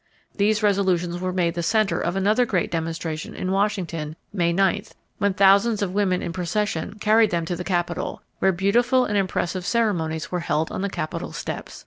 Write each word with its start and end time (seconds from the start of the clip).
These 0.35 0.63
resolutions 0.63 1.19
were 1.21 1.31
made 1.31 1.53
the 1.53 1.61
center 1.61 2.01
of 2.01 2.15
another 2.15 2.43
great 2.43 2.71
demonstration 2.71 3.35
in 3.35 3.51
Washington, 3.51 4.15
May 4.33 4.51
9, 4.51 4.85
when 5.19 5.35
thousands 5.35 5.83
of 5.83 5.93
women 5.93 6.23
in, 6.23 6.33
procession 6.33 6.95
carried 6.95 7.29
them 7.29 7.45
to 7.45 7.55
the 7.55 7.63
Capitol 7.63 8.23
where 8.39 8.51
beautiful 8.51 9.05
and 9.05 9.15
impressive 9.15 9.63
ceremonies 9.63 10.31
were 10.31 10.39
held 10.39 10.71
on 10.71 10.81
the 10.81 10.89
Capitol 10.89 11.33
steps. 11.33 11.79